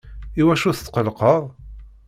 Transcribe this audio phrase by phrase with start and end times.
[0.41, 1.43] Iwacu tetqllqeḍ?